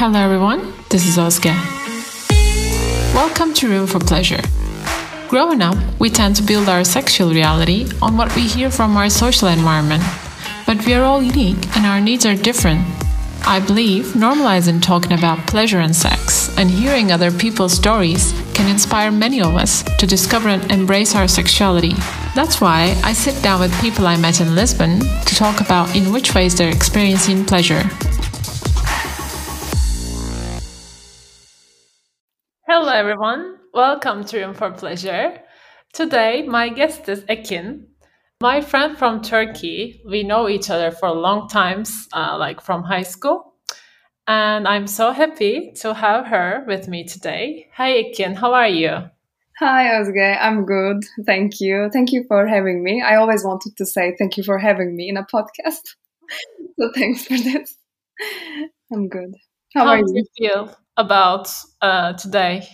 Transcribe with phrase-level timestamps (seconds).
[0.00, 0.72] Hello, everyone.
[0.88, 1.52] This is Özge.
[3.12, 4.40] Welcome to Room for Pleasure.
[5.28, 9.10] Growing up, we tend to build our sexual reality on what we hear from our
[9.10, 10.02] social environment.
[10.66, 12.80] But we are all unique and our needs are different.
[13.44, 19.10] I believe normalizing talking about pleasure and sex and hearing other people's stories can inspire
[19.10, 21.92] many of us to discover and embrace our sexuality.
[22.34, 26.10] That's why I sit down with people I met in Lisbon to talk about in
[26.10, 27.82] which ways they're experiencing pleasure.
[32.90, 33.56] Hello, everyone.
[33.72, 35.38] Welcome to Room for Pleasure.
[35.92, 37.84] Today, my guest is Ekin,
[38.40, 40.02] my friend from Turkey.
[40.04, 43.54] We know each other for long times, uh, like from high school.
[44.26, 47.68] And I'm so happy to have her with me today.
[47.76, 48.34] Hi, Ekin.
[48.34, 49.08] How are you?
[49.60, 50.36] Hi, Özge.
[50.40, 51.04] I'm good.
[51.24, 51.90] Thank you.
[51.92, 53.02] Thank you for having me.
[53.02, 55.94] I always wanted to say thank you for having me in a podcast.
[56.76, 57.76] so thanks for this.
[58.92, 59.32] I'm good.
[59.76, 60.06] How, How are you?
[60.08, 60.76] you feel?
[61.00, 62.68] about uh, today?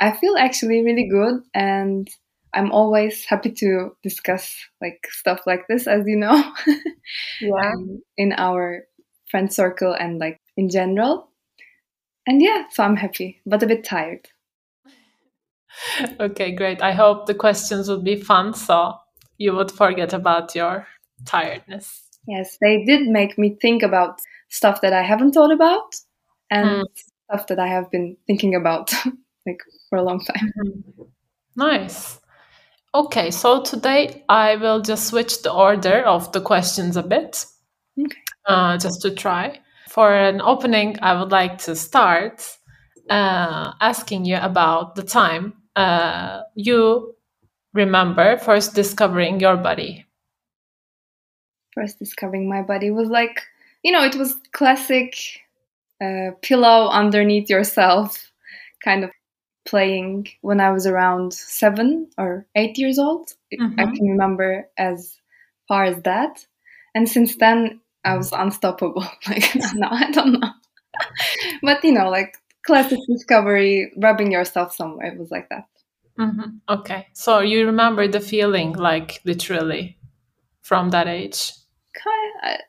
[0.00, 2.08] I feel actually really good, and
[2.52, 6.52] I'm always happy to discuss like stuff like this, as you know,
[7.40, 8.84] yeah, um, in our
[9.30, 11.28] friend circle and like in general.
[12.26, 14.28] And yeah, so I'm happy, but a bit tired.
[16.20, 16.80] okay, great.
[16.80, 18.94] I hope the questions would be fun, so
[19.36, 20.86] you would forget about your
[21.24, 22.02] tiredness.
[22.26, 25.94] Yes, they did make me think about stuff that I haven't thought about
[26.50, 26.84] and mm.
[27.28, 28.92] stuff that I have been thinking about
[29.46, 30.52] like for a long time.
[30.58, 31.02] Mm-hmm.
[31.56, 32.20] Nice.
[32.94, 37.44] Okay, so today I will just switch the order of the questions a bit,
[37.98, 38.16] okay.
[38.46, 39.60] uh, just to try.
[39.88, 42.46] For an opening, I would like to start
[43.10, 47.14] uh, asking you about the time uh, you
[47.72, 50.06] remember first discovering your body.
[51.74, 53.42] First discovering my body was like,
[53.82, 55.16] you know, it was classic
[56.42, 58.30] pillow underneath yourself
[58.84, 59.10] kind of
[59.66, 63.32] playing when I was around seven or eight years old.
[63.52, 63.80] Mm-hmm.
[63.80, 65.18] I can remember as
[65.68, 66.46] far as that.
[66.94, 69.06] And since then, I was unstoppable.
[69.28, 70.50] Like, no, I don't know.
[71.62, 72.36] but, you know, like
[72.66, 75.66] classic discovery, rubbing yourself somewhere, it was like that.
[76.18, 76.58] Mm-hmm.
[76.68, 77.08] Okay.
[77.12, 79.98] So you remember the feeling, like literally,
[80.62, 81.52] from that age?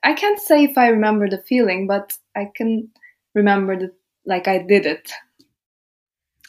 [0.04, 2.90] I can't say if I remember the feeling, but I can
[3.34, 3.94] remember that
[4.26, 5.12] like I did it.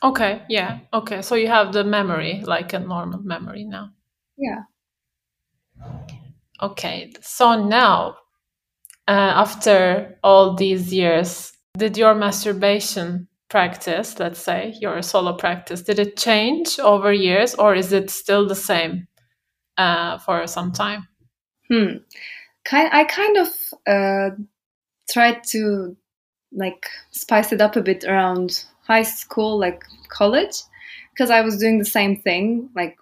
[0.03, 0.81] Okay, yeah.
[0.93, 3.91] Okay, so you have the memory like a normal memory now.
[4.37, 4.63] Yeah.
[6.63, 8.17] Okay, so now
[9.09, 15.99] uh, after all these years, did your masturbation practice, let's say your solo practice, did
[15.99, 19.07] it change over years or is it still the same
[19.77, 21.07] uh, for some time?
[21.71, 21.99] Hmm.
[22.73, 23.49] I kind of
[23.87, 24.31] uh,
[25.09, 25.97] tried to
[26.53, 30.63] like spice it up a bit around high school, like college,
[31.13, 32.97] because I was doing the same thing, like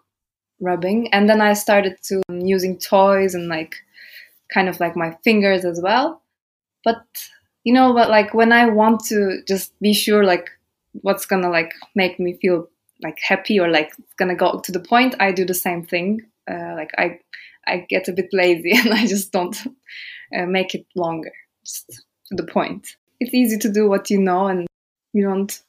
[0.60, 3.74] rubbing, and then I started to um, using toys and like
[4.52, 6.22] kind of like my fingers as well.
[6.84, 7.04] But
[7.64, 10.48] you know, but like when I want to just be sure, like
[11.02, 12.68] what's gonna like make me feel
[13.02, 16.20] like happy or like gonna go to the point, I do the same thing.
[16.50, 17.18] Uh, like I,
[17.66, 19.56] I get a bit lazy and I just don't
[20.36, 21.32] uh, make it longer,
[21.64, 21.88] just
[22.28, 24.66] to the point it's easy to do what you know and
[25.12, 25.60] you don't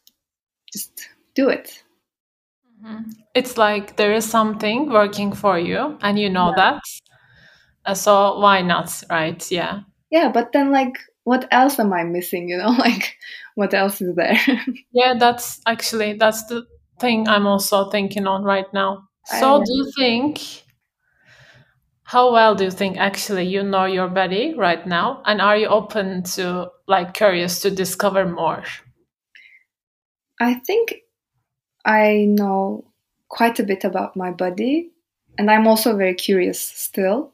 [0.75, 1.83] just do it.
[2.83, 3.09] Mm-hmm.
[3.33, 6.63] It's like there is something working for you and you know yeah.
[6.63, 6.81] that.
[7.85, 9.51] Uh, so why not, right?
[9.51, 9.81] Yeah.
[10.11, 12.75] Yeah, but then like what else am I missing, you know?
[12.85, 13.15] Like
[13.55, 14.37] what else is there?
[14.91, 16.65] yeah, that's actually that's the
[16.99, 19.07] thing I'm also thinking on right now.
[19.39, 20.39] So do you think
[22.03, 25.67] how well do you think actually you know your body right now and are you
[25.67, 28.63] open to like curious to discover more
[30.39, 30.95] i think
[31.85, 32.83] i know
[33.29, 34.91] quite a bit about my body
[35.37, 37.31] and i'm also very curious still.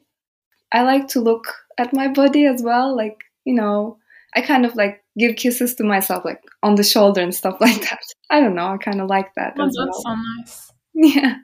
[0.74, 1.46] I like to look
[1.76, 3.98] at my body as well like you know
[4.34, 7.82] i kind of like give kisses to myself like on the shoulder and stuff like
[7.82, 8.00] that.
[8.30, 10.16] I don't know i kind of like that oh, as that's well.
[10.16, 10.72] so nice.
[10.94, 11.36] Yeah.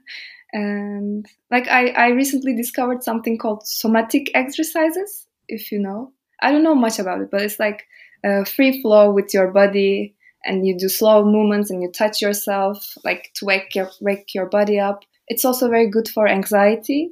[0.53, 6.13] And like I, I recently discovered something called somatic exercises if you know.
[6.41, 7.87] I don't know much about it but it's like
[8.25, 10.15] a free flow with your body
[10.45, 14.47] and you do slow movements and you touch yourself like to wake your wake your
[14.47, 17.11] body up it's also very good for anxiety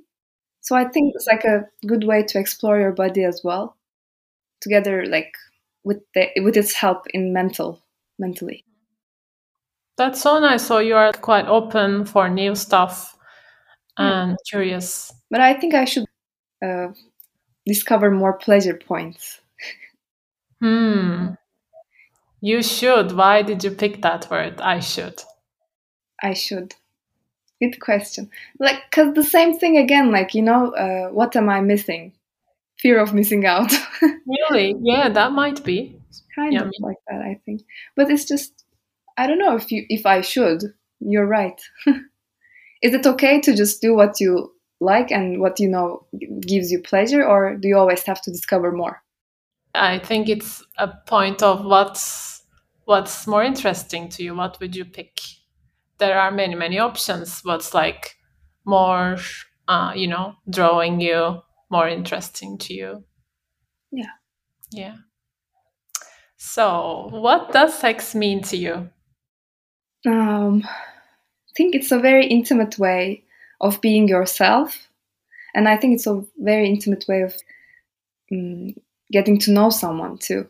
[0.61, 3.77] so i think it's like a good way to explore your body as well
[4.61, 5.33] together like
[5.85, 7.83] with the with its help in mental
[8.19, 8.65] mentally
[9.97, 13.17] that's so nice so you are quite open for new stuff
[13.99, 15.13] and um, curious.
[15.31, 16.07] But I think I should
[16.65, 16.89] uh,
[17.65, 19.41] discover more pleasure points.
[20.61, 21.29] hmm.
[22.47, 23.11] You should.
[23.11, 24.61] Why did you pick that word?
[24.61, 25.21] I should.
[26.23, 26.77] I should.
[27.61, 28.31] Good question.
[28.61, 30.13] Like, cause the same thing again.
[30.13, 32.13] Like, you know, uh, what am I missing?
[32.79, 33.73] Fear of missing out.
[34.29, 34.77] really?
[34.81, 35.99] Yeah, that might be.
[36.37, 37.63] Kind yeah, of like that, I think.
[37.97, 38.65] But it's just,
[39.17, 40.73] I don't know if you, if I should.
[41.01, 41.61] You're right.
[42.81, 46.07] Is it okay to just do what you like and what you know
[46.43, 49.03] gives you pleasure, or do you always have to discover more?
[49.75, 52.36] I think it's a point of what's
[52.87, 54.35] what's more interesting to you.
[54.35, 55.21] What would you pick?
[55.99, 57.41] There are many many options.
[57.45, 58.17] What's like
[58.65, 59.19] more,
[59.69, 63.05] uh, you know, drawing you, more interesting to you?
[63.93, 64.13] Yeah.
[64.73, 64.97] Yeah.
[66.37, 68.91] So, what does sex mean to you?
[70.07, 73.25] Um, I think it's a very intimate way
[73.61, 74.89] of being yourself,
[75.55, 77.35] and I think it's a very intimate way of
[78.31, 78.75] um,
[79.11, 80.49] getting to know someone too.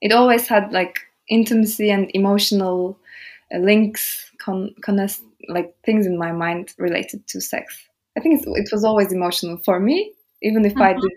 [0.00, 2.98] It always had like intimacy and emotional
[3.54, 7.88] uh, links, con- connect, like things in my mind related to sex.
[8.16, 10.12] I think it was always emotional for me,
[10.42, 10.82] even if mm-hmm.
[10.82, 11.12] I did,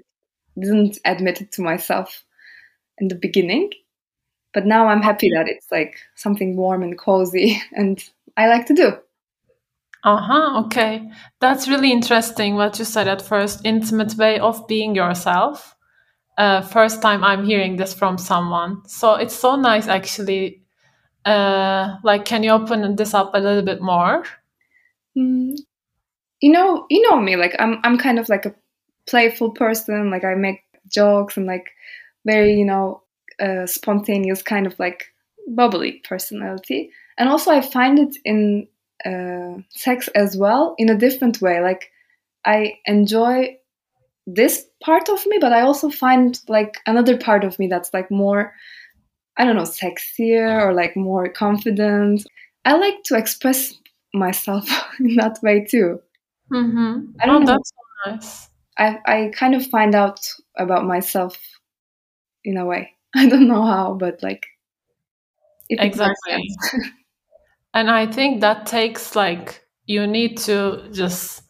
[0.60, 2.24] didn't admit it to myself
[3.00, 3.72] in the beginning.
[4.54, 8.04] But now I'm happy that it's like something warm and cozy, and
[8.38, 8.94] I like to do.
[10.04, 10.64] Uh huh.
[10.66, 11.10] Okay.
[11.40, 15.76] That's really interesting what you said at first intimate way of being yourself
[16.42, 18.82] uh, first time I'm hearing this from someone.
[18.88, 20.64] So it's so nice, actually.
[21.24, 24.24] Uh, like, can you open this up a little bit more?
[25.16, 25.56] Mm,
[26.42, 27.36] you know, you know me.
[27.36, 28.56] Like, I'm I'm kind of like a
[29.08, 30.10] playful person.
[30.10, 31.70] Like, I make jokes and like
[32.26, 33.04] very, you know,
[33.40, 35.14] uh, spontaneous, kind of like
[35.48, 36.90] bubbly personality.
[37.20, 38.68] And also, I find it in
[39.06, 41.62] uh, sex as well in a different way.
[41.62, 41.92] Like,
[42.44, 43.58] I enjoy
[44.28, 48.10] this part of me, but I also find like another part of me that's like
[48.12, 48.54] more,
[49.38, 52.24] I don't know, sexier or like more confident.
[52.66, 53.74] I like to express
[54.14, 54.70] myself
[55.00, 56.00] in that way too.
[56.52, 57.12] Mm-hmm.
[57.20, 57.46] I don't oh, know.
[57.46, 58.50] That's so nice.
[58.78, 60.20] I I kind of find out
[60.58, 61.38] about myself
[62.44, 62.92] in a way.
[63.16, 64.46] I don't know how, but like
[65.70, 66.48] exactly.
[67.74, 71.44] and I think that takes like you need to just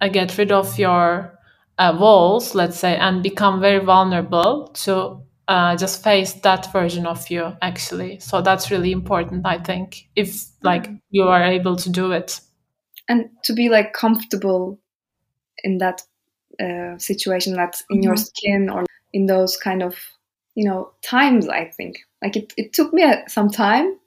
[0.00, 1.37] uh, get rid of your
[1.78, 7.30] uh, walls, let's say, and become very vulnerable to uh, just face that version of
[7.30, 8.18] you, actually.
[8.20, 10.96] So that's really important, I think, if like mm-hmm.
[11.10, 12.40] you are able to do it.
[13.08, 14.78] And to be like comfortable
[15.64, 16.02] in that
[16.60, 18.04] uh, situation, that's in mm-hmm.
[18.04, 19.96] your skin or in those kind of,
[20.54, 22.00] you know, times, I think.
[22.22, 23.98] Like it, it took me some time.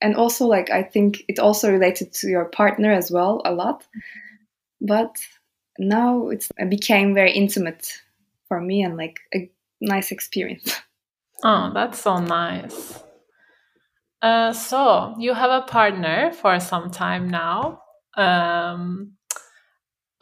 [0.00, 3.82] And also, like, I think it also related to your partner as well a lot.
[3.82, 4.86] Mm-hmm.
[4.86, 5.16] But
[5.80, 8.00] now it's it became very intimate
[8.48, 9.50] for me and like a
[9.80, 10.80] nice experience.
[11.42, 13.02] Oh, that's so nice.
[14.20, 17.80] Uh, so you have a partner for some time now.
[18.14, 19.12] Um,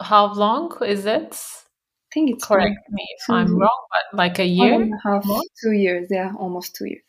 [0.01, 1.33] how long is it?
[1.33, 4.93] I think it's correct like me if I'm wrong, but like a year, one and
[4.93, 5.25] a half,
[5.61, 7.03] two years, yeah, almost two years.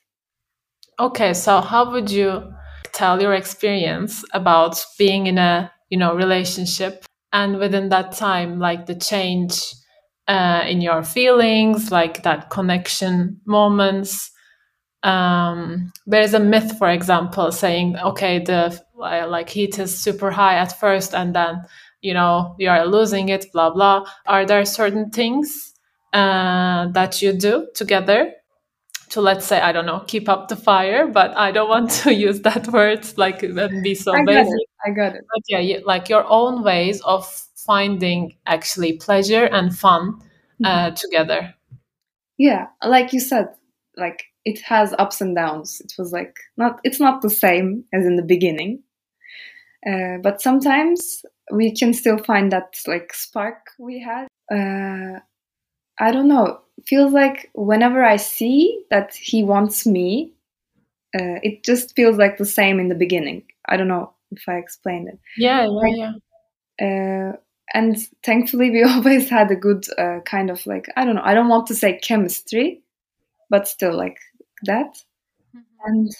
[0.98, 2.52] Okay, so how would you
[2.92, 8.86] tell your experience about being in a you know relationship and within that time like
[8.86, 9.74] the change
[10.28, 14.30] uh, in your feelings like that connection moments
[15.02, 20.78] um, there's a myth for example saying okay the like heat is super high at
[20.78, 21.62] first and then
[22.02, 24.04] you know you are losing it blah blah.
[24.26, 25.72] Are there certain things
[26.12, 28.32] uh, that you do together
[29.10, 32.14] to let's say i don't know keep up the fire but i don't want to
[32.14, 34.68] use that word like and be so I basic it.
[34.86, 35.24] i got it.
[35.32, 37.26] But yeah you, like your own ways of
[37.56, 40.20] finding actually pleasure and fun
[40.64, 40.94] uh, mm-hmm.
[40.94, 41.54] together.
[42.38, 43.48] Yeah like you said
[43.96, 45.82] like it has ups and downs.
[45.84, 48.82] It was like not it's not the same as in the beginning.
[49.86, 54.28] Uh, but sometimes we can still find that like spark we had.
[54.52, 55.20] Uh,
[56.00, 60.32] i don't know feels like whenever I see that he wants me,
[61.14, 63.44] uh, it just feels like the same in the beginning.
[63.66, 65.18] I don't know if I explained it.
[65.36, 66.12] Yeah, yeah,
[66.78, 67.32] yeah.
[67.32, 67.36] Uh,
[67.74, 71.24] and thankfully, we always had a good uh, kind of like I don't know.
[71.24, 72.82] I don't want to say chemistry,
[73.48, 74.18] but still like
[74.64, 75.02] that.
[75.56, 75.60] Mm-hmm.
[75.84, 76.16] And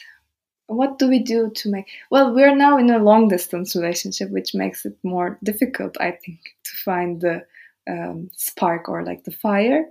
[0.67, 1.87] what do we do to make?
[2.11, 6.41] Well, we're now in a long distance relationship, which makes it more difficult, I think,
[6.65, 7.45] to find the
[7.89, 9.87] um, spark or like the fire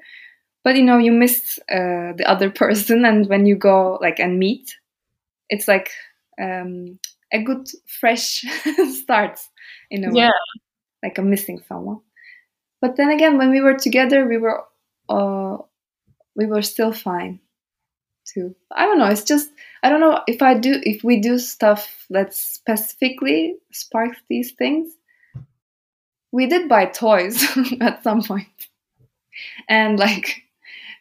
[0.63, 4.39] but you know you miss uh, the other person and when you go like and
[4.39, 4.75] meet
[5.49, 5.89] it's like
[6.41, 6.99] um,
[7.33, 8.45] a good fresh
[9.01, 9.39] start
[9.91, 10.29] in a way
[11.03, 11.99] like i'm missing someone
[12.81, 14.63] but then again when we were together we were
[15.09, 15.57] uh,
[16.35, 17.39] we were still fine
[18.33, 18.55] too.
[18.71, 19.07] I don't know.
[19.07, 19.49] It's just
[19.83, 24.93] I don't know if I do if we do stuff that specifically sparks these things.
[26.31, 27.43] We did buy toys
[27.81, 28.47] at some point,
[29.67, 30.43] and like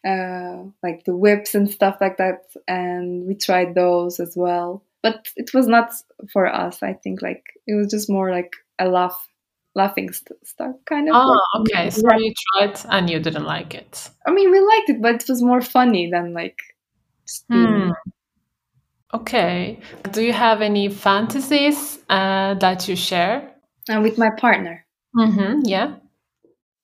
[0.07, 4.85] uh, like the whips and stuff like that, and we tried those as well.
[5.02, 5.93] But it was not
[6.33, 6.83] for us.
[6.83, 9.28] I think like it was just more like a laugh
[9.78, 14.11] laughing st- stuff kind of oh okay so you tried and you didn't like it
[14.26, 16.59] i mean we liked it but it was more funny than like
[17.50, 17.90] hmm.
[19.14, 19.78] okay
[20.11, 23.55] do you have any fantasies uh, that you share
[23.88, 24.85] uh, with my partner
[25.17, 25.61] mm-hmm.
[25.64, 25.95] yeah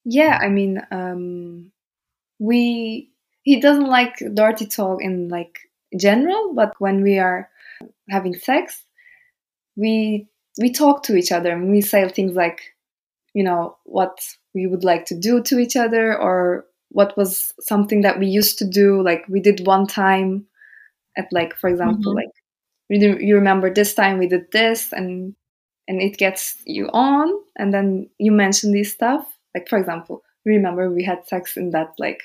[0.04, 1.72] yeah i mean um
[2.38, 3.10] we
[3.42, 5.58] he doesn't like dirty talk in like
[5.96, 7.48] general but when we are
[8.10, 8.84] having sex
[9.76, 10.26] we
[10.58, 12.74] we talk to each other and we say things like
[13.34, 14.18] you know what
[14.54, 18.58] we would like to do to each other or what was something that we used
[18.58, 20.44] to do like we did one time
[21.16, 22.18] at like for example mm-hmm.
[22.18, 22.30] like
[22.88, 25.34] you remember this time we did this and
[25.88, 30.90] and it gets you on and then you mention these stuff like for example remember
[30.90, 32.22] we had sex in that like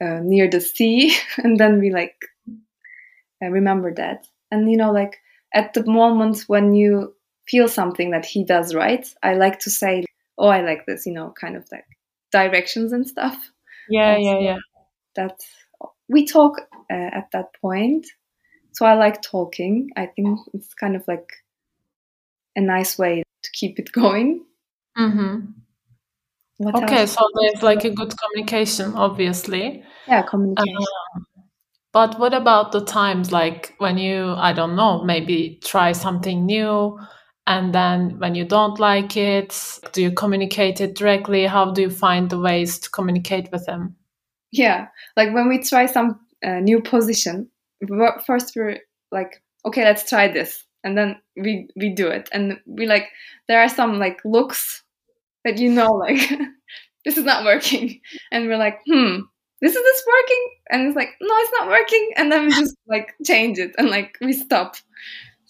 [0.00, 2.16] uh, near the sea and then we like
[3.42, 4.26] uh, remember that.
[4.50, 5.18] And you know like
[5.54, 7.14] at the moment when you
[7.48, 10.04] feel something that he does right i like to say
[10.38, 11.84] oh i like this you know kind of like
[12.30, 13.50] directions and stuff.
[13.88, 14.38] Yeah also, yeah.
[14.40, 14.58] yeah
[15.16, 15.40] that
[16.08, 16.60] we talk
[16.90, 18.06] uh, at that point.
[18.72, 19.90] So i like talking.
[19.96, 21.30] I think it's kind of like
[22.56, 24.44] a nice way to keep it going.
[24.98, 25.52] Mm-hmm.
[26.60, 27.12] Okay else?
[27.12, 29.82] so there's like a good communication obviously.
[30.06, 30.76] Yeah communication.
[30.76, 31.26] Um,
[31.92, 36.98] but what about the times like when you i don't know maybe try something new
[37.46, 41.44] and then when you don't like it do you communicate it directly?
[41.44, 43.96] How do you find the ways to communicate with them?
[44.52, 47.48] Yeah like when we try some uh, new position
[48.26, 48.78] first we're
[49.10, 53.08] like okay let's try this and then we we do it and we like
[53.48, 54.82] there are some like looks
[55.44, 56.20] that you know like
[57.04, 58.00] this is not working.
[58.30, 59.20] And we're like hmm
[59.60, 60.50] this is this working?
[60.70, 62.10] And it's like no it's not working.
[62.16, 64.76] And then we just like change it and like we stop.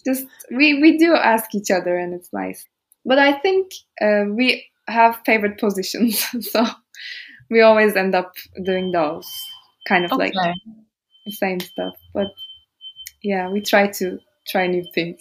[0.05, 2.65] Just we we do ask each other and it's nice.
[3.05, 3.71] But i think
[4.01, 6.25] uh, we have favorite positions.
[6.41, 6.65] So
[7.49, 8.33] we always end up
[8.63, 9.27] doing those.
[9.87, 10.31] Kind of okay.
[10.31, 10.33] like
[11.25, 11.93] the same stuff.
[12.13, 12.27] But
[13.23, 15.19] yeah we try to try new things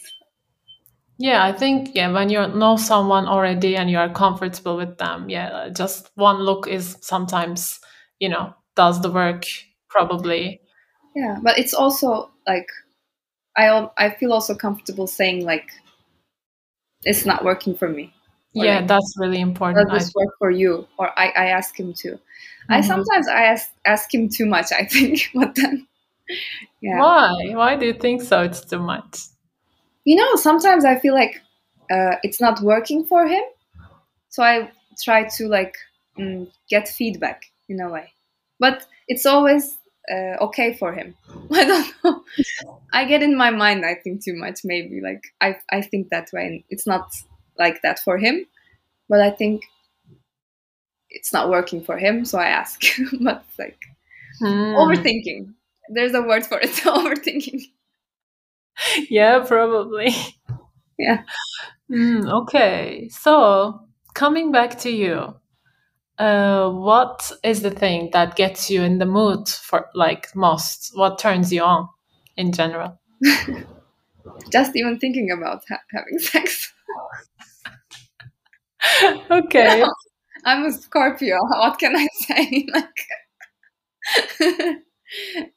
[1.22, 5.28] yeah i think yeah when you know someone already and you are comfortable with them
[5.30, 7.78] yeah just one look is sometimes
[8.18, 9.44] you know does the work
[9.88, 10.60] probably
[11.14, 12.66] yeah but it's also like
[13.56, 15.70] I I feel also comfortable saying like
[17.04, 18.12] it's not working for me.
[18.54, 19.88] yeah, like, that's really important.
[19.88, 20.86] Does this work for you?
[20.98, 22.12] Or I, I ask him to.
[22.12, 22.72] Mm-hmm.
[22.72, 24.72] I sometimes I ask ask him too much.
[24.72, 25.86] I think, but then
[26.80, 26.98] yeah.
[26.98, 27.32] Why?
[27.54, 28.42] Why do you think so?
[28.42, 29.18] It's too much.
[30.04, 31.40] You know, sometimes I feel like
[31.90, 33.42] uh, it's not working for him,
[34.28, 34.70] so I
[35.02, 35.74] try to like
[36.18, 38.12] mm, get feedback in a way.
[38.58, 39.76] But it's always
[40.10, 41.14] uh, okay for him.
[41.52, 42.24] I don't know.
[42.92, 43.84] I get in my mind.
[43.84, 44.60] I think too much.
[44.64, 46.46] Maybe like I I think that way.
[46.46, 47.12] And it's not
[47.58, 48.46] like that for him,
[49.08, 49.64] but I think
[51.10, 52.24] it's not working for him.
[52.24, 52.82] So I ask.
[53.20, 53.78] but like
[54.38, 54.74] hmm.
[54.76, 55.52] overthinking.
[55.88, 56.70] There's a word for it.
[56.84, 57.62] overthinking.
[59.10, 60.14] Yeah, probably.
[60.98, 61.22] Yeah.
[61.90, 63.08] Mm, okay.
[63.10, 63.80] So
[64.14, 65.34] coming back to you,
[66.18, 70.92] uh, what is the thing that gets you in the mood for like most?
[70.94, 71.88] What turns you on
[72.36, 73.00] in general?
[74.52, 76.72] Just even thinking about ha- having sex.
[79.30, 79.82] okay.
[80.44, 81.38] I'm a Scorpio.
[81.40, 82.66] What can I say?
[82.72, 83.06] like,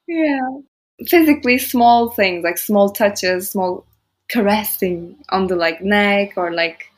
[0.07, 0.39] yeah,
[1.07, 3.85] physically small things like small touches, small
[4.31, 6.89] caressing on the like neck or like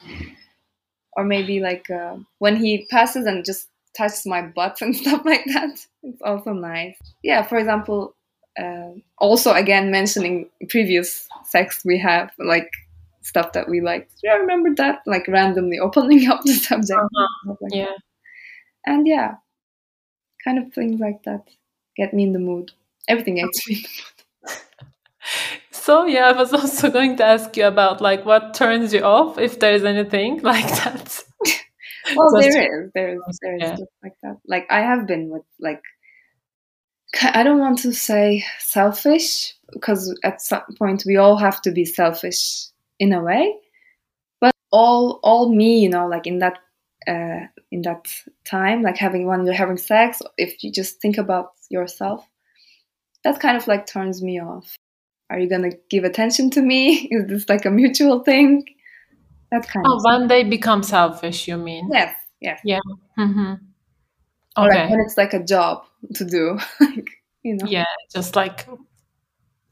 [1.16, 5.44] or maybe like uh, when he passes and just touches my butt and stuff like
[5.46, 5.86] that.
[6.04, 6.98] It's also nice.
[7.24, 8.16] Yeah, for example,
[8.60, 12.72] uh, also again mentioning previous sex we have, like
[13.22, 14.10] stuff that we like.
[14.22, 15.00] Do you remember that?
[15.06, 17.00] Like randomly opening up the subject.
[17.00, 17.56] Uh-huh.
[17.62, 17.86] Like yeah.
[17.86, 17.98] That.
[18.86, 19.36] And yeah,
[20.44, 21.44] kind of things like that
[21.96, 22.72] get me in the mood.
[23.08, 24.58] Everything gets me in the mood.
[25.72, 29.38] So yeah, I was also going to ask you about like what turns you off,
[29.38, 31.24] if there's anything like that.
[32.16, 33.76] well, there is, there is, there is yeah.
[33.76, 34.38] stuff like that.
[34.46, 35.82] Like I have been with like
[37.34, 41.86] I don't want to say selfish because at some point we all have to be
[41.86, 42.66] selfish
[43.00, 43.56] in a way,
[44.42, 46.60] but all all me, you know, like in that
[47.08, 48.08] uh, in that
[48.44, 52.28] time, like having when you're having sex, if you just think about yourself,
[53.24, 54.76] that kind of like turns me off.
[55.30, 57.08] Are you gonna give attention to me?
[57.12, 58.66] Is this like a mutual thing?
[59.52, 61.90] That kind oh, of when they become selfish, you mean?
[61.92, 62.60] yes, yes.
[62.64, 62.80] Yeah.
[63.18, 63.54] Mm-hmm.
[64.58, 67.10] Or like when it's like a job to do, like
[67.44, 68.80] you know, Yeah, just like not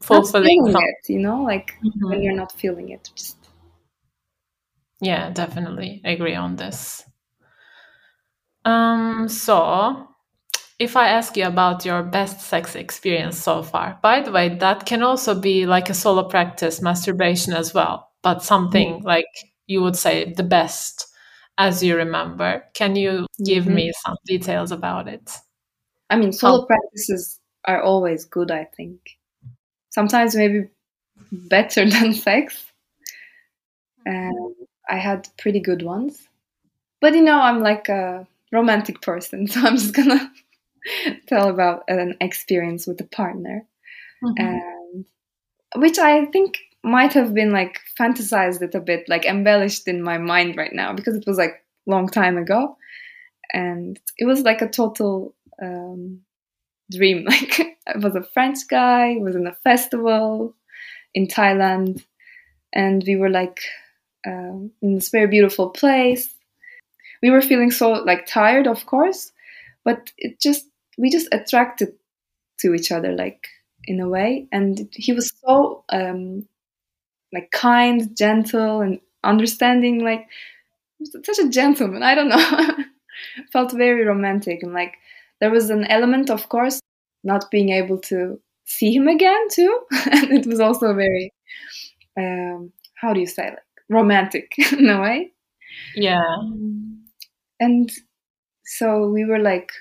[0.00, 1.08] fulfilling feeling it.
[1.12, 2.10] You know, like Mhm.
[2.10, 3.36] when you're not feeling it, just
[5.00, 7.04] Yeah, definitely agree on this.
[8.64, 10.08] Um, so
[10.78, 14.84] if I ask you about your best sex experience so far, by the way, that
[14.86, 19.04] can also be like a solo practice, masturbation as well, but something mm.
[19.04, 19.26] like
[19.66, 21.08] you would say the best
[21.58, 22.64] as you remember.
[22.74, 23.74] Can you give Mhm.
[23.74, 24.10] me mm-hmm.
[24.10, 25.30] some details about it?
[26.10, 26.32] I mean, oh.
[26.32, 28.50] solo practices are always good.
[28.50, 29.00] I think
[29.90, 30.68] sometimes maybe
[31.32, 32.72] better than sex.
[34.04, 34.54] And
[34.88, 36.28] I had pretty good ones,
[37.00, 40.30] but you know, I'm like a romantic person, so I'm just gonna
[41.28, 43.66] tell about an experience with a partner.
[44.38, 45.04] and
[45.76, 50.18] which I think might have been like fantasized it a bit, like embellished in my
[50.18, 52.76] mind right now because it was like long time ago,
[53.52, 56.20] and it was like a total um,
[56.90, 57.26] dream.
[57.88, 60.54] Like it was a French guy, was in a festival
[61.14, 62.04] in Thailand,
[62.72, 63.60] and we were like
[64.26, 66.32] um, in this very beautiful place.
[67.22, 69.32] We were feeling so like tired, of course,
[69.84, 70.66] but it just
[70.96, 71.94] we just attracted
[72.60, 73.48] to each other like
[73.86, 74.48] in a way.
[74.52, 76.46] And he was so um
[77.32, 80.28] like kind gentle and understanding like
[81.24, 82.02] such a gentleman.
[82.02, 82.84] I don't know.
[83.52, 84.62] Felt very romantic.
[84.62, 84.94] And like
[85.40, 86.80] there was an element of course
[87.24, 89.80] not being able to see him again too.
[90.12, 91.32] And it was also very
[92.18, 93.58] um how do you say like
[93.90, 95.32] romantic in a way.
[95.96, 96.22] Yeah.
[97.60, 97.90] and
[98.64, 99.72] so we were like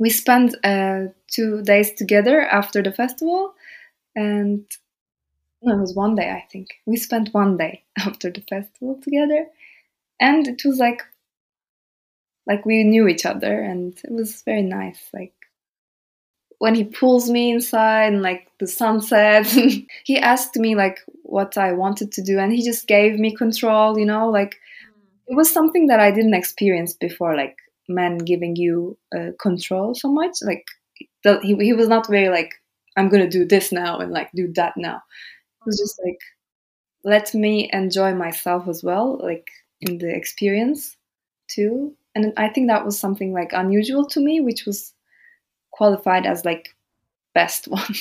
[0.00, 3.54] we spent uh, two days together after the festival
[4.16, 4.64] and
[5.62, 6.68] no, it was one day i think.
[6.86, 9.46] We spent one day after the festival together
[10.18, 11.02] and it was like
[12.46, 15.34] like we knew each other and it was very nice like
[16.58, 21.56] when he pulls me inside and like the sunset and he asked me like what
[21.56, 24.56] i wanted to do and he just gave me control you know like
[25.30, 27.56] it was something that I didn't experience before, like
[27.90, 30.38] men giving you uh, control so much.
[30.42, 30.64] Like
[31.24, 32.54] the, he he was not very like
[32.96, 34.96] I'm gonna do this now and like do that now.
[34.96, 36.18] It was just like
[37.04, 39.48] let me enjoy myself as well, like
[39.80, 40.96] in the experience
[41.48, 41.94] too.
[42.14, 44.92] And I think that was something like unusual to me, which was
[45.70, 46.74] qualified as like
[47.34, 47.94] best one.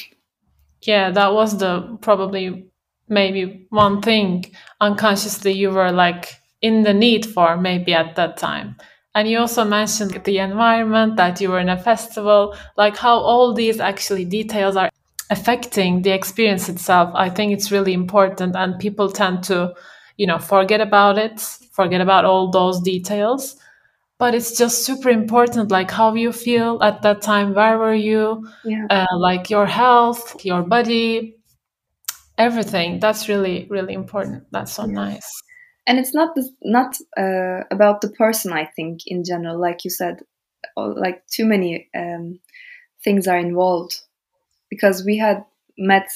[0.81, 2.69] Yeah, that was the probably
[3.07, 4.45] maybe one thing
[4.79, 8.75] unconsciously you were like in the need for maybe at that time.
[9.15, 13.53] And you also mentioned the environment that you were in a festival, like how all
[13.53, 14.89] these actually details are
[15.29, 17.11] affecting the experience itself.
[17.15, 19.73] I think it's really important and people tend to,
[20.17, 21.39] you know, forget about it,
[21.71, 23.55] forget about all those details.
[24.19, 28.47] But it's just super important, like how you feel at that time, where were you,
[28.65, 28.85] yeah.
[28.89, 31.37] uh, like your health, your body,
[32.37, 32.99] everything.
[32.99, 34.43] That's really, really important.
[34.51, 35.41] That's so nice.
[35.89, 39.91] And it's not the, not uh, about the person i think in general like you
[39.91, 40.21] said
[40.77, 42.39] like too many um,
[43.03, 44.01] things are involved
[44.69, 45.45] because we had
[45.77, 46.09] met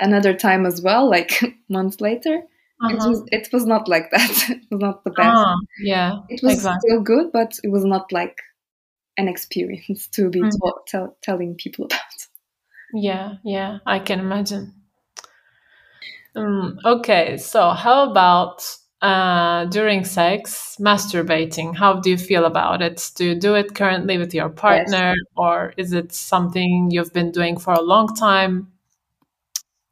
[0.00, 1.40] another time as well like
[1.70, 2.42] months later
[2.88, 3.08] it Uh-huh.
[3.08, 6.54] was it was not like that it was not the best Ah, yeah, it was
[6.54, 6.80] exactly.
[6.80, 8.38] still good but it was not like
[9.18, 10.50] an experience to be Mhm.
[10.50, 12.00] to- tell, telling people about
[12.92, 14.74] Yeah, yeah, I can imagine.
[16.34, 18.62] Um, okay, so how about
[19.02, 21.76] uh, during sex, masturbating?
[21.76, 23.10] How do you feel about it?
[23.16, 27.58] Do you do it currently with your partner, or is it something you've been doing
[27.58, 28.72] for a long time?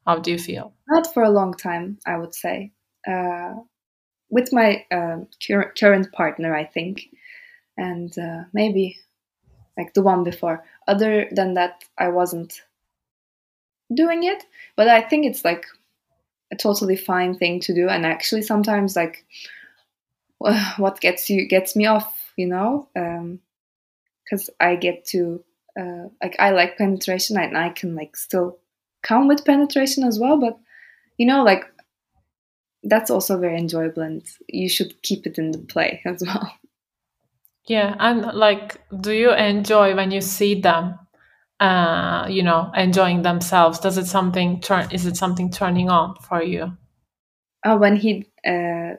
[0.07, 0.77] How do you feel?
[0.89, 2.71] not for a long time i would say
[3.09, 3.55] uh,
[4.31, 7.09] with my uh, cur- current partner i think
[7.77, 8.97] and uh, maybe
[9.77, 12.63] like the one before other than that i wasn't
[13.95, 14.45] doing it
[14.77, 15.65] but i think it's like
[16.53, 17.89] a totally fine thing to do.
[17.89, 19.25] And actually sometimes like
[20.39, 22.87] what gets you gets me off you know
[24.23, 25.43] because i get to
[25.81, 28.59] uh, like i like penetration and i can like still
[29.07, 30.39] come with penetration as well.
[30.39, 30.59] But
[31.17, 31.65] you know like
[32.83, 36.53] that's also very enjoyable and you should keep it in the play as well.
[37.69, 41.01] Yeah, and like, do you enjoy when you see them,
[41.61, 43.79] uh, you know, enjoying themselves?
[43.81, 44.91] Does it something turn?
[44.93, 46.77] Is it something turning on for you?
[47.65, 48.95] uh, when he uh,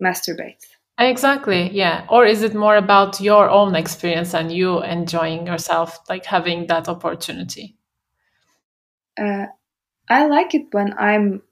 [0.00, 2.06] masturbates Exactly, yeah.
[2.10, 6.88] Or is it more about your own experience and you enjoying yourself, like having that
[6.88, 7.76] opportunity?
[9.18, 9.46] Uh,
[10.08, 11.42] I like it when I'm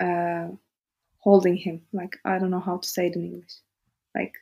[0.00, 0.48] uh,
[1.18, 1.82] holding him.
[1.92, 3.52] Like I don't know how to say it in English.
[4.14, 4.34] Like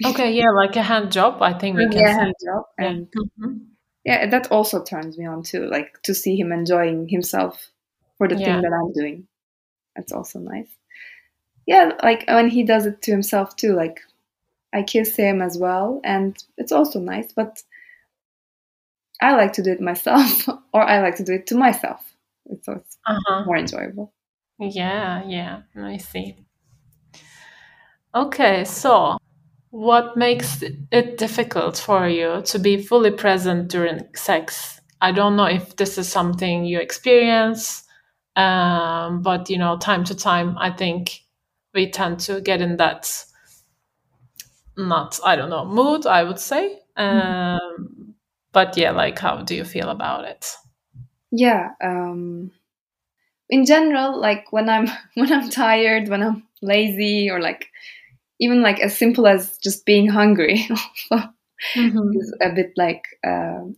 [0.06, 1.42] okay, yeah, like a hand job.
[1.42, 3.73] I think we can yeah, hand job, and Mhm.
[4.04, 5.66] Yeah, that also turns me on too.
[5.68, 7.70] Like to see him enjoying himself
[8.18, 8.44] for the Yeah.
[8.44, 9.26] thing that I'm doing.
[9.96, 10.68] That's also nice.
[11.66, 13.74] Yeah, like when he does it to himself too.
[13.74, 14.00] Like
[14.74, 17.32] I kiss him as well, and it's also nice.
[17.32, 17.62] But
[19.20, 22.14] I like to do it myself, or I like to do it to myself.
[22.46, 23.44] It's, so it's Uh-huh.
[23.46, 24.12] more enjoyable.
[24.58, 26.36] Yeah, yeah, I see.
[28.14, 29.16] Okay, so
[29.74, 34.80] what makes it difficult for you to be fully present during sex?
[35.00, 37.82] I don't know if this is something you experience,
[38.36, 41.22] um, but you know, time to time, I think
[41.74, 43.12] we tend to get in that
[44.76, 46.78] not, I don't know, mood, I would say.
[46.96, 48.14] Um,
[48.52, 50.46] but yeah, like, how do you feel about it?
[51.32, 51.70] Yeah.
[51.82, 52.52] Um,
[53.50, 57.66] in general, like when I'm when I'm tired, when I'm lazy, or like
[58.40, 60.68] even like as simple as just being hungry
[61.76, 62.14] Mhm.
[62.16, 63.76] is a bit like um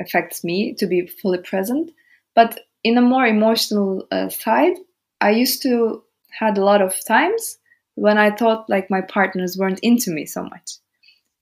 [0.00, 1.90] affects me to be fully present.
[2.34, 4.74] But in a more emotional uh, side,
[5.20, 7.58] I used to had a lot of times
[7.94, 10.72] when I thought like my partners weren't into me so much.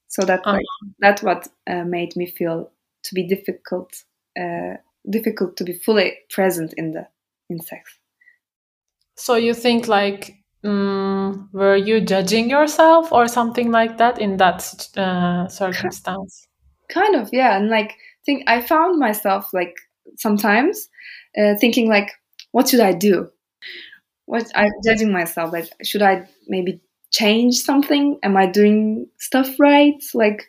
[0.09, 0.57] So that Uh-huh.
[0.57, 0.65] like
[0.99, 2.71] that's what uh, made me feel
[3.05, 3.93] to be difficult,
[4.39, 4.75] uh,
[5.09, 7.07] difficult to be fully present in the
[7.49, 7.99] in sex.
[9.15, 14.89] So you think like, mm, were you judging yourself or something like that in that
[14.97, 16.47] uh, circumstance?
[16.89, 17.57] Kind of, yeah.
[17.57, 17.95] And like,
[18.25, 19.75] think I found myself like
[20.17, 20.89] sometimes
[21.37, 22.11] uh, thinking like,
[22.51, 23.29] what should I do?
[24.25, 28.19] What I'm judging myself like, should I maybe change something?
[28.23, 30.01] Am I doing stuff right?
[30.13, 30.47] Like,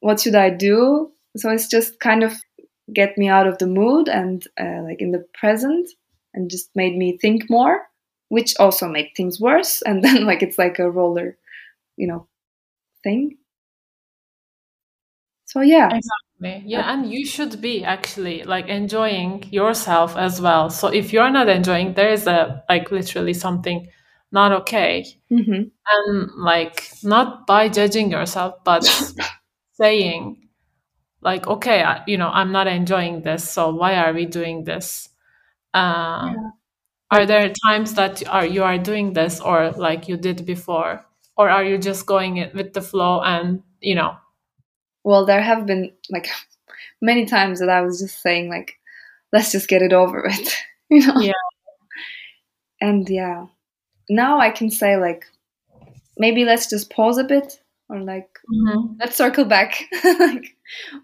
[0.00, 1.12] what should I do?
[1.36, 2.34] So it's just kind of
[2.92, 5.88] get me out of the mood and uh, like in the present,
[6.34, 7.82] and just made me think more,
[8.28, 9.82] which also made things worse.
[9.86, 11.36] And then like it's like a roller,
[11.96, 12.28] you know,
[13.04, 13.38] thing.
[15.46, 15.88] So yeah.
[15.92, 16.62] Exactly.
[16.66, 20.70] Yeah, and you should be actually like enjoying yourself as well.
[20.70, 23.88] So if you're not enjoying, there is a like literally something
[24.30, 25.04] not okay.
[25.30, 28.84] hmm And like not by judging yourself, but
[29.72, 30.48] saying
[31.22, 35.08] like, okay, I, you know, I'm not enjoying this, so why are we doing this?
[35.74, 36.50] Uh, Yeah.
[37.10, 41.04] Are there times that are you are doing this or like you did before
[41.36, 44.16] or are you just going it with the flow and you know
[45.04, 46.28] Well, there have been like
[47.00, 48.74] many times that I was just saying like,
[49.32, 50.54] let's just get it over with,
[50.90, 51.20] you know.
[51.20, 51.32] Yeah.
[52.80, 53.46] And yeah,
[54.08, 55.24] now I can say like,
[56.18, 58.94] maybe let's just pause a bit, or like mm-hmm.
[59.00, 60.56] let's circle back, like,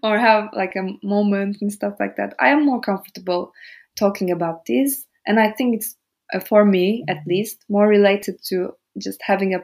[0.03, 2.35] or have like a moment and stuff like that.
[2.39, 3.53] I am more comfortable
[3.97, 5.95] talking about this, and I think it's
[6.33, 9.63] uh, for me at least more related to just having a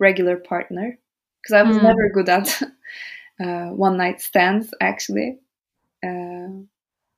[0.00, 0.98] regular partner
[1.42, 1.82] because I was Mm.
[1.82, 2.62] never good at
[3.40, 5.38] uh, one night stands actually.
[6.04, 6.62] Uh,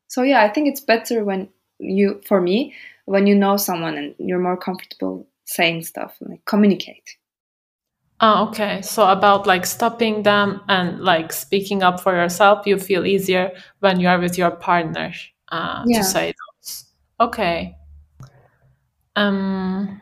[0.09, 2.75] so yeah, I think it's better when you, for me,
[3.07, 7.16] when you know someone and you're more comfortable saying stuff and like communicate.
[8.20, 8.81] Ah, okay.
[8.83, 14.01] So about like stopping them and like speaking up for yourself, you feel easier when
[14.01, 15.12] you are with your partner
[15.51, 15.99] uh, Yeah.
[15.99, 16.35] to say.
[17.20, 17.77] Okay.
[19.16, 20.00] Um,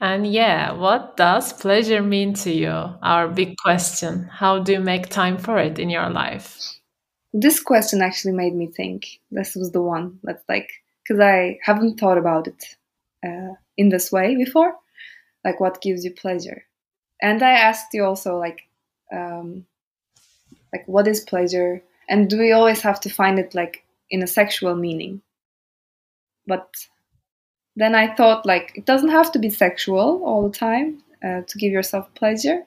[0.00, 2.70] and yeah, what does pleasure mean to you?
[2.70, 4.24] Our big question.
[4.24, 6.58] How do you make time for it in your life?
[7.32, 9.20] This question actually made me think.
[9.30, 10.70] This was the one that's like
[11.02, 12.64] because I haven't thought about it
[13.26, 14.74] uh, in this way before.
[15.44, 16.64] Like, what gives you pleasure?
[17.22, 18.62] And I asked you also like,
[19.12, 19.64] um,
[20.72, 24.26] like what is pleasure, and do we always have to find it like in a
[24.26, 25.22] sexual meaning?
[26.46, 26.68] But
[27.74, 31.58] then I thought like it doesn't have to be sexual all the time uh, to
[31.58, 32.62] give yourself pleasure.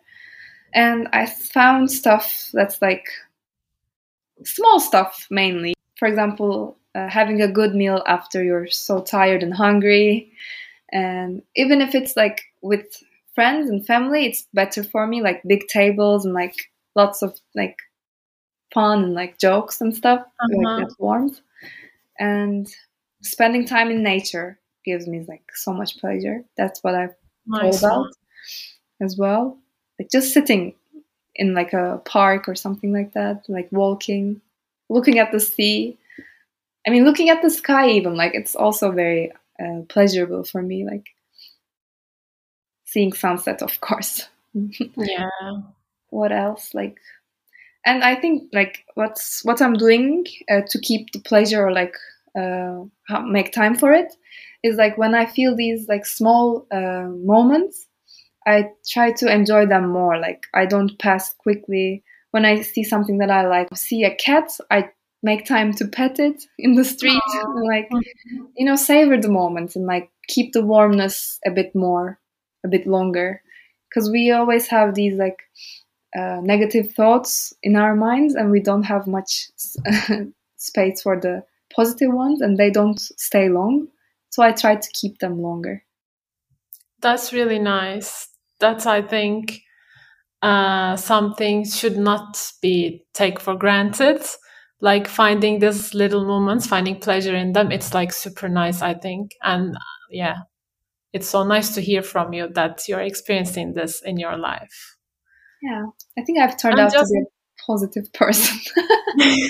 [0.73, 3.05] And I found stuff that's like
[4.43, 5.73] small stuff mainly.
[5.97, 10.31] For example, uh, having a good meal after you're so tired and hungry.
[10.91, 12.85] And even if it's like with
[13.35, 16.55] friends and family, it's better for me, like big tables and like
[16.95, 17.77] lots of like
[18.73, 20.57] fun and like jokes and stuff, Uh-huh.
[20.57, 21.41] like that warmth.
[22.19, 22.67] And
[23.21, 26.43] spending time in nature gives me like so much pleasure.
[26.57, 27.15] That's what I've
[27.47, 28.07] Nice about
[29.01, 29.57] as well.
[29.97, 30.75] Like just sitting
[31.35, 34.41] in like a park or something like that, like walking,
[34.89, 35.97] looking at the sea.
[36.85, 40.85] I mean, looking at the sky, even like it's also very uh, pleasurable for me.
[40.85, 41.07] Like,
[42.85, 44.27] seeing sunset, of course.
[44.53, 45.29] yeah.
[46.09, 46.73] What else?
[46.73, 46.97] Like,
[47.85, 51.95] and I think like what's what I'm doing uh, to keep the pleasure or like
[52.37, 52.83] uh,
[53.25, 54.13] make time for it
[54.63, 57.87] is like when I feel these like small uh, moments,
[58.45, 60.17] I try to enjoy them more.
[60.19, 62.03] Like I don't pass quickly.
[62.31, 64.89] When I see something that I like, see a cat, I
[65.23, 67.89] make time to pet it in the street, and, like
[68.55, 72.19] you know, savor the moment and like keep the warmness a bit more,
[72.65, 73.41] a bit longer,
[73.89, 75.39] because we always have these like
[76.17, 79.49] uh, negative thoughts in our minds, and we don't have much
[80.57, 81.43] space for the
[81.73, 83.87] positive ones, and they don't stay long.
[84.29, 85.83] So I try to keep them longer.
[87.01, 88.27] That's really nice.
[88.59, 89.61] That's I think
[90.41, 94.21] uh, something should not be take for granted.
[94.81, 99.35] Like finding these little moments, finding pleasure in them, it's like super nice, I think.
[99.43, 99.75] And
[100.09, 100.37] yeah,
[101.11, 104.95] it's so nice to hear from you that you're experiencing this in your life.
[105.61, 105.85] Yeah,
[106.17, 108.59] I think I've turned out just, to be a positive person.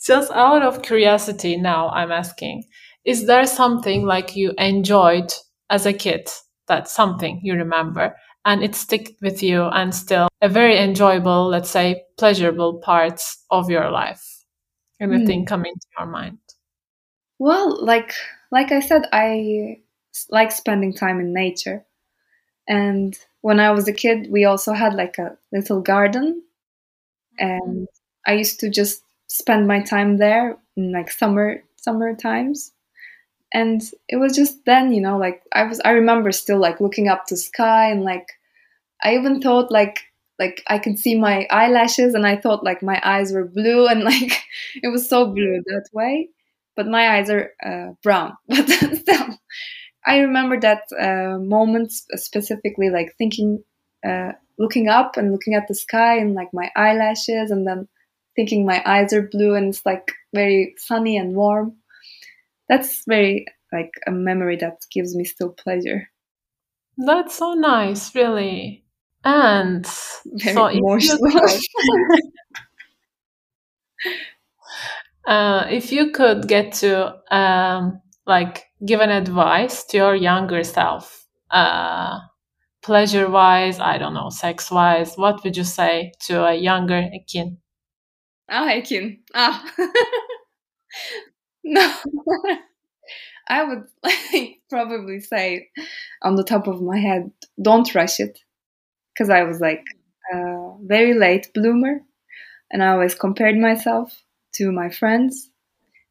[0.06, 2.64] just out of curiosity, now I'm asking
[3.04, 5.32] is there something like you enjoyed
[5.70, 6.28] as a kid
[6.68, 11.70] that something you remember and it stick with you and still a very enjoyable let's
[11.70, 14.44] say pleasurable parts of your life
[15.00, 15.46] anything mm.
[15.46, 16.38] coming to your mind
[17.38, 18.14] well like
[18.50, 19.76] like i said i
[20.30, 21.84] like spending time in nature
[22.68, 26.42] and when i was a kid we also had like a little garden.
[27.38, 27.88] And
[28.26, 32.72] i used to just spend my time there in like summer summer times.
[33.54, 37.08] And it was just then you know like i was i remember still like looking
[37.08, 38.28] up to sky and like
[39.02, 40.00] i even thought like
[40.38, 44.04] like i could see my eyelashes and i thought like my eyes were blue and
[44.12, 44.32] like
[44.82, 46.30] it was so blue that way.
[46.76, 48.36] But my eyes are uh, brown.
[48.48, 49.38] But still
[50.06, 53.62] i remember that uh, moment specifically like thinking
[54.06, 57.88] uh, looking up and looking at the sky and like my eyelashes and then
[58.36, 61.76] thinking my eyes are blue and it's like very sunny and warm
[62.68, 66.08] that's very like a memory that gives me still pleasure.
[66.98, 68.84] That's so nice, really.
[69.24, 69.86] And
[70.26, 71.18] very so emotional.
[71.22, 72.20] If you, could,
[75.32, 78.00] uh, if you could get to um,
[78.36, 82.18] like give an advice to your younger self, uh,
[82.82, 87.58] pleasure wise, I don't know, sex wise, what would you say to a younger Ekin?
[88.48, 89.06] Ah, Ekin.
[89.34, 89.64] Ah.
[91.64, 91.94] No,
[93.48, 95.68] I would like, probably say
[96.22, 98.38] on the top of my head, don't rush it.
[99.14, 99.84] Because I was like
[100.32, 102.00] a very late bloomer
[102.72, 105.50] and I always compared myself to my friends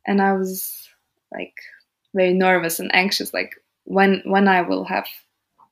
[0.08, 0.90] and I was
[1.34, 1.56] like
[2.14, 5.08] very nervous and anxious like when when I will have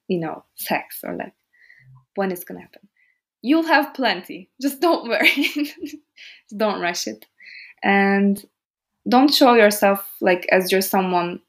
[0.07, 1.33] you know sex or like
[2.15, 2.87] when it's gonna happen.
[3.41, 4.49] You'll have plenty.
[4.61, 5.31] Just don't worry.
[6.57, 7.25] Don't rush it.
[7.81, 8.43] And
[9.07, 11.39] don't show yourself like as you're someone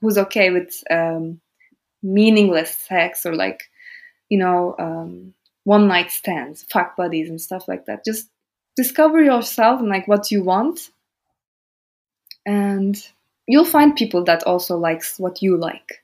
[0.00, 1.40] who's okay with um,
[2.02, 3.64] meaningless sex or like
[4.28, 5.34] you know um,
[5.64, 8.04] one night stands fuck buddies and stuff like that.
[8.04, 8.28] Just
[8.76, 10.90] discover yourself and like what you want.
[12.46, 12.96] And
[13.52, 16.02] you'll find people that also likes what you like.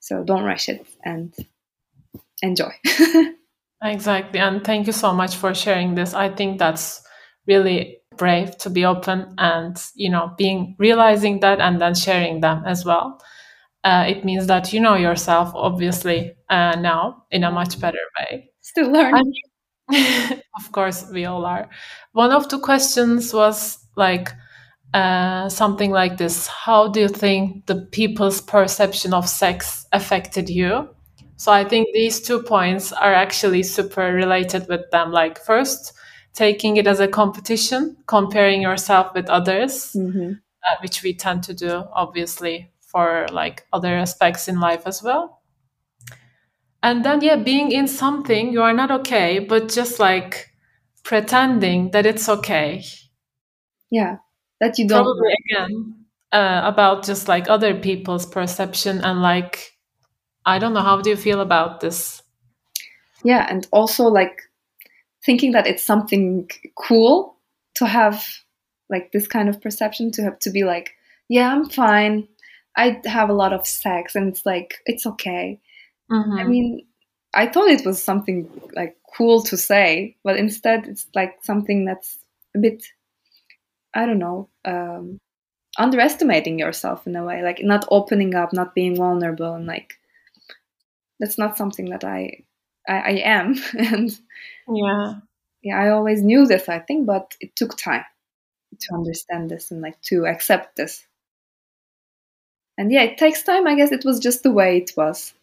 [0.00, 1.34] So don't rush it and
[2.42, 2.72] enjoy.
[3.82, 6.12] Exactly and thank you so much for sharing this.
[6.12, 7.02] I think that's
[7.46, 12.62] really brave to be open and you know being realizing that and then sharing them
[12.66, 13.18] as well.
[13.82, 18.50] Uh, it means that you know yourself obviously uh, now in a much better way.
[18.60, 19.32] Still learning.
[20.58, 21.68] Of course we all are.
[22.12, 24.30] One of the questions was like
[24.94, 30.88] uh, something like this how do you think the people's perception of sex affected you
[31.36, 35.92] so i think these two points are actually super related with them like first
[36.32, 40.32] taking it as a competition, comparing yourself with others, mm-hmm.
[40.32, 45.42] uh, which we tend to do, obviously, for like other aspects in life as well.
[46.82, 50.48] And then, yeah, being in something you are not okay, but just like
[51.02, 52.84] pretending that it's okay.
[53.90, 54.16] Yeah,
[54.60, 55.04] that you don't.
[55.04, 55.94] Probably again
[56.32, 59.72] uh, about just like other people's perception and like,
[60.46, 62.22] I don't know, how do you feel about this?
[63.24, 64.42] Yeah, and also like
[65.24, 67.36] thinking that it's something cool
[67.74, 68.24] to have
[68.90, 70.92] like this kind of perception to have to be like
[71.28, 72.26] yeah i'm fine
[72.76, 75.58] i have a lot of sex and it's like it's okay
[76.10, 76.32] mm-hmm.
[76.32, 76.84] i mean
[77.34, 82.18] i thought it was something like cool to say but instead it's like something that's
[82.56, 82.84] a bit
[83.94, 85.18] i don't know um,
[85.78, 89.94] underestimating yourself in a way like not opening up not being vulnerable and like
[91.20, 92.44] that's not something that I
[92.88, 94.18] I, I am, and
[94.68, 95.14] yeah,
[95.62, 98.04] yeah, I always knew this, I think, but it took time
[98.80, 101.06] to understand this and like to accept this.
[102.78, 103.66] And yeah, it takes time.
[103.66, 105.34] I guess it was just the way it was.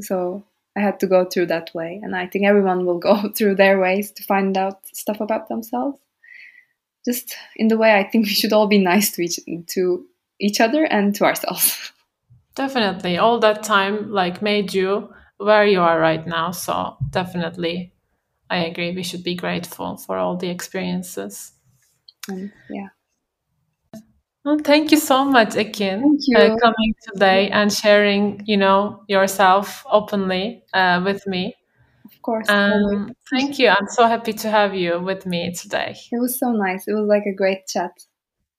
[0.00, 0.42] So
[0.76, 2.00] I had to go through that way.
[2.02, 6.00] And I think everyone will go through their ways to find out stuff about themselves.
[7.06, 9.40] Just in the way I think we should all be nice to each
[9.74, 10.06] to
[10.40, 11.92] each other and to ourselves.
[12.54, 13.18] Definitely.
[13.18, 16.50] All that time like made you where you are right now.
[16.52, 17.92] So definitely
[18.50, 18.92] I agree.
[18.94, 21.52] We should be grateful for all the experiences.
[22.28, 22.88] And yeah.
[24.44, 25.54] Well, thank you so much,
[26.28, 26.38] you.
[26.38, 31.54] uh, coming today and sharing, you know, yourself openly uh, with me.
[32.20, 32.50] Of course.
[32.50, 33.70] Um, thank you.
[33.70, 35.96] I'm so happy to have you with me today.
[36.12, 36.86] It was so nice.
[36.86, 37.92] It was like a great chat.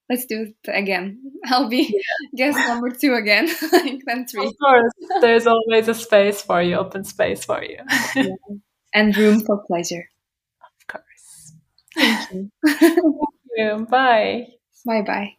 [0.10, 1.22] Let's do it again.
[1.46, 2.02] I'll be
[2.36, 4.48] guest number two again, like then three.
[4.48, 7.78] Of course, there's always a space for you, open space for you.
[8.94, 10.10] And room for pleasure.
[10.62, 11.54] Of course.
[11.96, 12.50] Thank you.
[12.68, 12.98] Thank
[13.56, 13.88] you.
[13.90, 14.48] Bye.
[14.86, 15.36] bye bye.